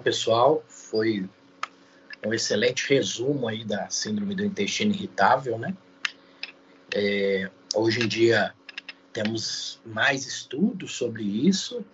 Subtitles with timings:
[0.00, 1.28] Pessoal, foi
[2.24, 5.76] um excelente resumo aí da síndrome do intestino irritável, né?
[6.94, 8.54] É, hoje em dia
[9.12, 11.84] temos mais estudos sobre isso,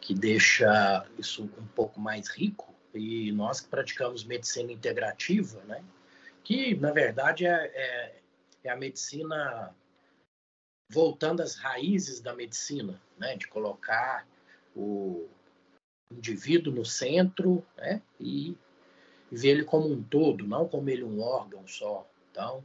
[0.00, 2.74] que deixa isso um pouco mais rico.
[2.94, 5.82] E nós que praticamos medicina integrativa, né?
[6.44, 8.20] Que na verdade é, é,
[8.64, 9.74] é a medicina
[10.90, 13.36] voltando às raízes da medicina, né?
[13.36, 14.26] De colocar
[14.76, 15.28] o
[16.16, 18.02] indivíduo no centro, né?
[18.20, 18.56] E
[19.30, 22.08] ver ele como um todo, não como ele um órgão só.
[22.30, 22.64] Então,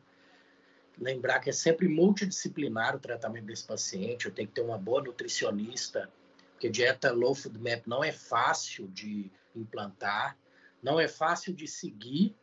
[1.00, 5.02] lembrar que é sempre multidisciplinar o tratamento desse paciente, eu tenho que ter uma boa
[5.02, 6.09] nutricionista,
[6.52, 10.38] porque dieta low food map não é fácil de implantar,
[10.81, 12.35] não é fácil de seguir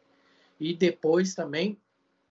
[0.58, 1.78] e depois também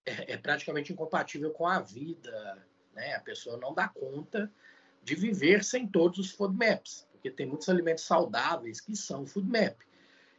[0.05, 3.15] é, é praticamente incompatível com a vida, né?
[3.15, 4.51] A pessoa não dá conta
[5.03, 9.47] de viver sem todos os food maps, porque tem muitos alimentos saudáveis que são food
[9.47, 9.79] map.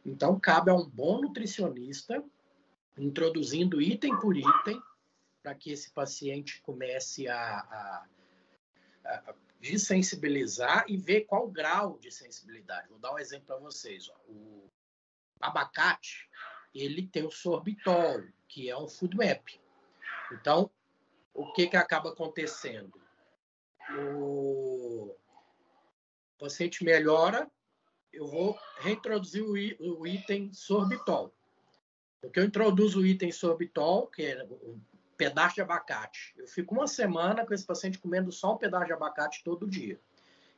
[0.05, 2.23] Então, cabe a um bom nutricionista,
[2.95, 4.79] introduzindo item por item,
[5.41, 8.05] para que esse paciente comece a, a,
[9.03, 12.87] a desensibilizar e ver qual grau de sensibilidade.
[12.89, 14.07] Vou dar um exemplo para vocês.
[14.27, 14.69] O
[15.41, 16.29] abacate,
[16.71, 19.43] ele tem o sorbitol, que é um food map.
[20.31, 20.69] Então,
[21.33, 23.01] o que, que acaba acontecendo?
[23.89, 24.64] O
[26.45, 27.49] paciente melhora,
[28.13, 29.43] eu vou reintroduzir
[29.79, 31.33] o, item sorbitol.
[32.21, 34.79] Porque eu introduzo o item sorbitol, que é um
[35.17, 36.33] pedaço de abacate.
[36.37, 39.99] Eu fico uma semana com esse paciente comendo só um pedaço de abacate todo dia.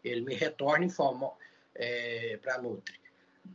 [0.04, 1.32] Ele me retorna em forma
[1.74, 3.00] é, para Nutri.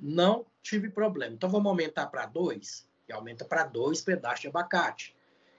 [0.00, 1.34] Não tive problema.
[1.34, 5.14] Então vamos aumentar para dois, e aumenta para dois pedaços de abacate.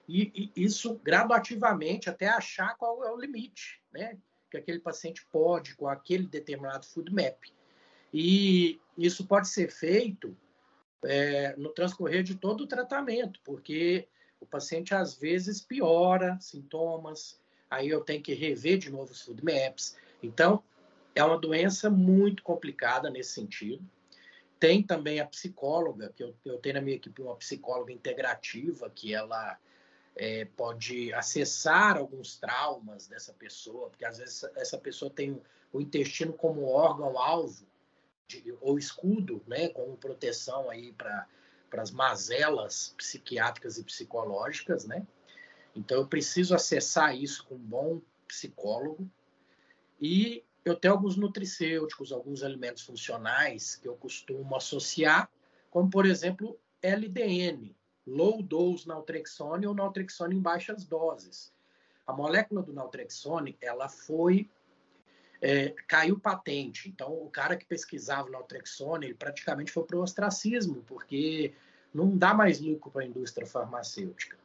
[0.08, 4.18] E, e, isso gradativamente até achar qual é o limite, né?
[4.54, 7.42] Que aquele paciente pode com aquele determinado food map.
[8.12, 10.36] E isso pode ser feito
[11.02, 14.06] é, no transcorrer de todo o tratamento, porque
[14.40, 19.44] o paciente às vezes piora sintomas, aí eu tenho que rever de novo os food
[19.44, 19.96] maps.
[20.22, 20.62] Então,
[21.16, 23.84] é uma doença muito complicada nesse sentido.
[24.60, 29.12] Tem também a psicóloga, que eu, eu tenho na minha equipe uma psicóloga integrativa, que
[29.12, 29.58] ela
[30.16, 35.40] é, pode acessar alguns traumas dessa pessoa, porque às vezes essa pessoa tem
[35.72, 37.66] o intestino como órgão-alvo
[38.60, 41.26] ou escudo, né, como proteção aí para
[41.76, 45.06] as mazelas psiquiátricas e psicológicas, né?
[45.74, 49.08] Então eu preciso acessar isso com um bom psicólogo
[50.00, 55.28] e eu tenho alguns nutricêuticos, alguns alimentos funcionais que eu costumo associar,
[55.70, 61.52] como por exemplo LDN, low dose naltrexone ou naltrexone em baixas doses.
[62.06, 64.48] A molécula do naltrexone, ela foi
[65.44, 66.88] é, caiu patente.
[66.88, 71.52] Então, o cara que pesquisava no Altrexone, ele praticamente foi para o ostracismo, porque
[71.92, 74.38] não dá mais lucro para a indústria farmacêutica.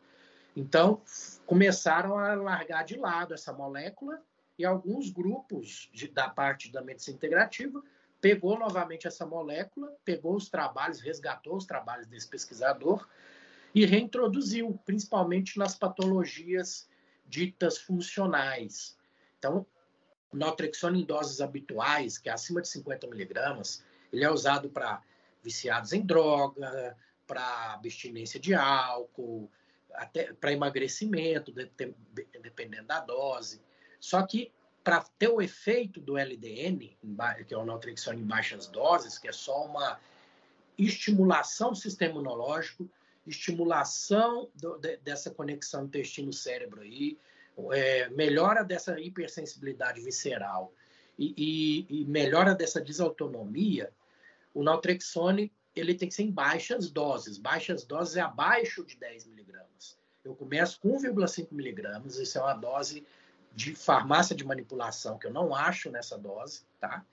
[0.54, 1.02] Então,
[1.46, 4.22] começaram a largar de lado essa molécula
[4.58, 7.82] e alguns grupos de, da parte da medicina integrativa
[8.20, 13.08] pegou novamente essa molécula, pegou os trabalhos, resgatou os trabalhos desse pesquisador
[13.74, 16.90] e reintroduziu, principalmente nas patologias
[17.26, 18.98] ditas funcionais.
[19.38, 19.66] Então,
[20.32, 25.02] o naltrexone em doses habituais, que é acima de 50 miligramas, ele é usado para
[25.44, 29.50] viciados em droga, para abstinência de álcool,
[29.94, 31.52] até para emagrecimento,
[32.42, 33.62] dependendo da dose.
[34.00, 34.52] Só que
[34.84, 36.98] para ter o efeito do LDN,
[37.48, 40.00] que é o naltrexone em baixas doses, que é só uma
[40.78, 42.90] estimulação do sistema imunológico,
[43.26, 47.18] estimulação do, de, dessa conexão intestino-cérebro aí,
[47.72, 50.74] é, melhora dessa hipersensibilidade visceral
[51.18, 51.34] e,
[51.90, 53.92] e, e, melhora dessa desautonomia,
[54.54, 57.38] o naltrexone ele tem que ser em baixas doses.
[57.38, 59.98] Baixas doses é abaixo de 10 miligramas.
[60.24, 63.06] Eu começo com 1,5 miligramas, isso é uma dose
[63.54, 67.06] de farmácia de manipulação que eu não acho nessa dose, tá?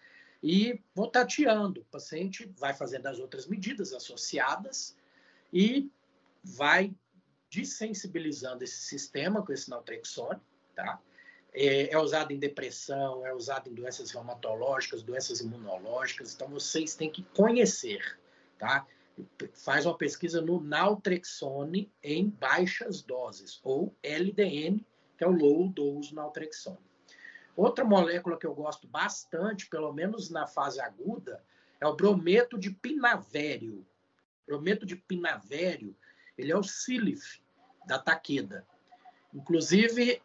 [0.43, 1.81] E vou tateando.
[1.81, 4.97] O paciente vai fazendo as outras medidas associadas
[5.56, 5.91] e
[6.44, 6.94] vai
[7.49, 10.38] desensibilizando esse sistema com esse naltrexone,
[10.75, 11.00] tá?
[11.55, 17.11] É, é, usado em depressão, é usado em doenças reumatológicas, doenças imunológicas, então vocês têm
[17.11, 18.19] que conhecer,
[18.58, 18.87] tá?
[19.55, 24.85] Faz uma pesquisa no naltrexone em baixas doses, ou LDN,
[25.17, 26.85] que é o low dose naltrexone.
[27.56, 31.43] Outra molécula que eu gosto bastante, pelo menos na fase aguda,
[31.81, 33.87] é o brometo de pinavério.
[34.46, 35.94] Brometo de pinavério
[36.37, 37.40] ele é o Silif,
[37.87, 38.66] da Takeda.
[39.32, 40.20] Inclusive,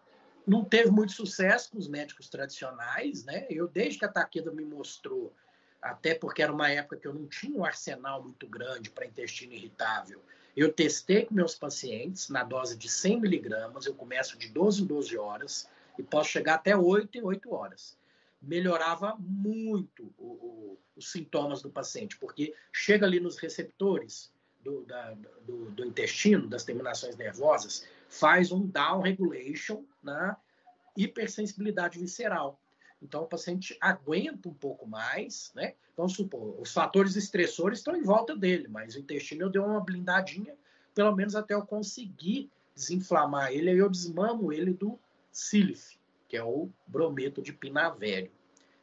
[0.45, 3.45] não teve muito sucesso com os médicos tradicionais, né?
[3.49, 5.33] Eu, desde que a Takeda me mostrou,
[5.81, 9.53] até porque era uma época que eu não tinha um arsenal muito grande para intestino
[9.53, 10.21] irritável,
[10.55, 14.85] eu testei com meus pacientes na dose de 100 miligramas, eu começo de 12 em
[14.85, 17.97] 12 horas e posso chegar até 8 em 8 horas.
[18.41, 24.31] Melhorava muito o, o, os sintomas do paciente, porque chega ali nos receptores,
[24.63, 25.13] do, da,
[25.45, 30.37] do, do, intestino, das terminações nervosas, faz um down regulation na
[30.95, 32.59] hipersensibilidade visceral.
[33.01, 35.73] Então, o paciente aguenta um pouco mais, né?
[35.97, 39.81] Vamos supor, os fatores estressores estão em volta dele, mas o intestino eu dei uma
[39.81, 40.55] blindadinha,
[40.93, 44.99] pelo menos até eu conseguir desinflamar ele, aí eu desmamo ele do
[45.31, 45.97] sílife,
[46.31, 48.31] que é o brometo de pinavério,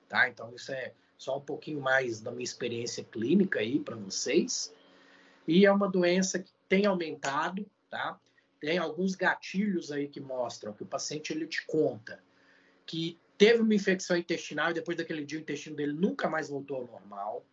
[0.07, 0.29] tá?
[0.29, 4.75] Então, isso é só um pouquinho mais da minha experiência clínica aí para vocês.
[5.47, 8.21] E é uma doença que tem aumentado, tá?
[8.61, 12.23] Tem alguns gatilhos aí que mostram que o paciente ele te conta
[12.85, 16.77] que teve uma infecção intestinal e depois daquele dia o intestino dele nunca mais voltou
[16.77, 17.47] ao normal.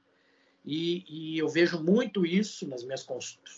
[0.65, 3.07] E, e eu vejo muito isso nas minhas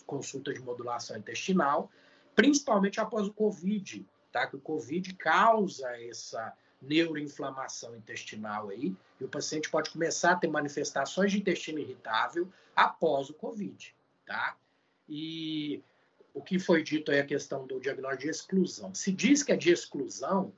[0.05, 1.89] consultas de modulação intestinal,
[2.35, 4.47] principalmente após o Covid, tá?
[4.47, 10.47] Que o Covid causa essa neuroinflamação intestinal aí, e o paciente pode começar a ter
[10.47, 13.95] manifestações de intestino irritável após o Covid
[14.27, 14.57] tá?
[15.09, 15.81] E
[16.33, 18.93] o que foi dito é a questão do diagnóstico de exclusão.
[18.93, 20.53] Se diz que é de exclusão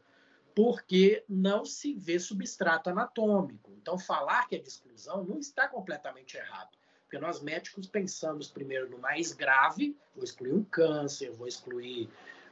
[0.54, 3.72] porque não se vê substrato anatômico.
[3.80, 6.78] Então, falar que é de exclusão não está completamente errado.
[7.04, 12.10] Porque nós médicos pensamos primeiro no mais grave, vou excluir um câncer, vou excluir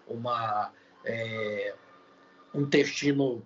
[0.07, 0.71] uma,
[1.07, 1.75] é,
[2.53, 3.45] intestino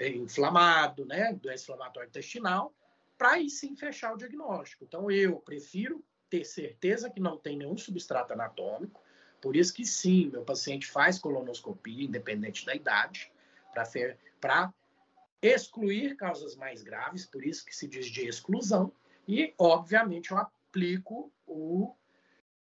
[0.00, 2.72] inflamado, né, doença inflamatória intestinal,
[3.16, 4.84] para aí sim fechar o diagnóstico.
[4.84, 9.02] Então, eu prefiro ter certeza que não tem nenhum substrato anatômico.
[9.40, 13.32] Por isso que sim, meu paciente faz colonoscopia, independente da idade,
[14.40, 14.72] para
[15.40, 18.92] excluir causas mais graves, por isso que se diz de exclusão.
[19.26, 21.94] E, obviamente, eu aplico o,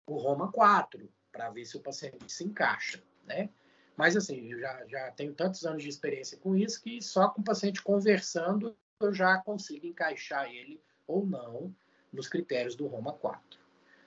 [0.07, 3.49] o Roma 4, para ver se o paciente se encaixa, né?
[3.97, 7.41] Mas, assim, eu já, já tenho tantos anos de experiência com isso que só com
[7.41, 11.73] o paciente conversando eu já consigo encaixar ele ou não
[12.11, 13.59] nos critérios do Roma 4.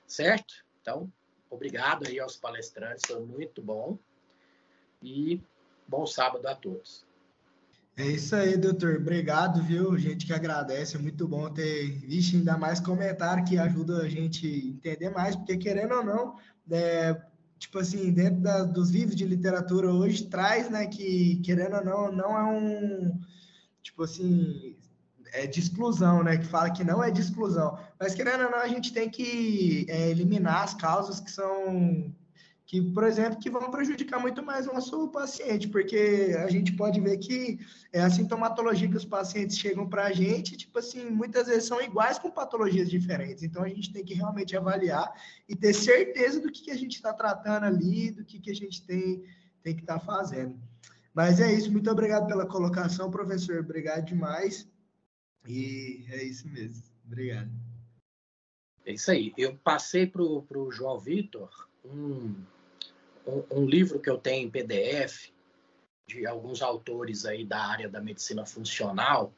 [0.07, 0.55] Certo?
[0.81, 1.13] Então,
[1.51, 3.99] obrigado aí aos palestrantes, foi muito bom.
[5.03, 5.41] E
[5.87, 7.07] bom sábado a todos.
[7.97, 8.97] É isso aí, doutor.
[8.97, 9.99] Obrigado, viu?
[9.99, 14.47] Gente que agradece, é muito bom ter, visto ainda mais comentário que ajuda a gente
[14.47, 16.39] entender mais, porque querendo ou não,
[16.71, 17.21] é,
[17.59, 22.13] tipo assim, dentro da, dos livros de literatura hoje traz, né, que querendo ou não,
[22.13, 23.21] não é um,
[23.83, 24.77] tipo assim,
[25.33, 26.39] é de exclusão, né?
[26.39, 27.79] Que fala que não é de exclusão.
[27.99, 32.13] Mas querendo ou não, a gente tem que é, eliminar as causas que são
[32.69, 37.01] que, por exemplo, que vão prejudicar muito mais o nosso paciente, porque a gente pode
[37.01, 37.59] ver que
[37.91, 41.81] é a sintomatologia que os pacientes chegam para a gente, tipo assim, muitas vezes são
[41.81, 43.43] iguais com patologias diferentes.
[43.43, 45.11] Então, a gente tem que realmente avaliar
[45.49, 48.55] e ter certeza do que, que a gente está tratando ali, do que, que a
[48.55, 49.25] gente tem,
[49.63, 50.55] tem que estar tá fazendo.
[51.15, 53.61] Mas é isso, muito obrigado pela colocação, professor.
[53.61, 54.69] Obrigado demais.
[55.47, 56.83] E é isso mesmo.
[57.07, 57.51] Obrigado.
[58.85, 59.33] É isso aí.
[59.39, 61.49] Eu passei para o João Vitor
[61.83, 62.35] um,
[63.29, 65.31] um, um livro que eu tenho em PDF
[66.07, 69.33] de alguns autores aí da área da medicina funcional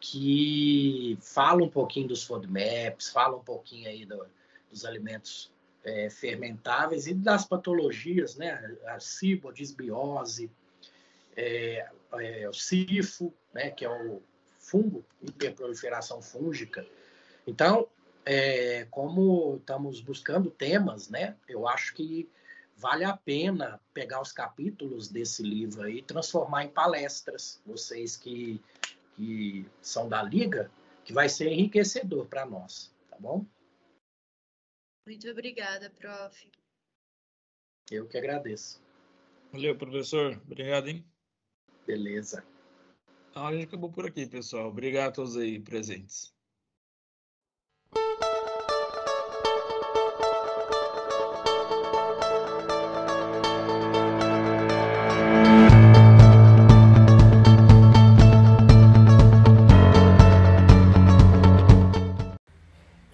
[0.00, 4.26] que fala um pouquinho dos FODMAPs, fala um pouquinho aí do,
[4.70, 8.76] dos alimentos é, fermentáveis e das patologias, né?
[8.86, 10.48] A cibo, a disbiose,
[11.36, 13.70] é, é, o sifo, né?
[13.70, 14.22] Que é o
[14.60, 16.86] fungo, hiperproliferação fúngica.
[17.44, 17.88] Então,
[18.24, 21.34] é, como estamos buscando temas, né?
[21.48, 22.28] Eu acho que
[22.78, 27.60] vale a pena pegar os capítulos desse livro aí e transformar em palestras.
[27.66, 28.62] Vocês que,
[29.16, 30.70] que são da Liga,
[31.04, 33.44] que vai ser enriquecedor para nós, tá bom?
[35.04, 36.50] Muito obrigada, prof.
[37.90, 38.80] Eu que agradeço.
[39.52, 40.40] Valeu, professor.
[40.44, 41.04] Obrigado, hein?
[41.86, 42.44] Beleza.
[43.34, 44.68] A aula já acabou por aqui, pessoal.
[44.68, 46.34] Obrigado a todos aí presentes.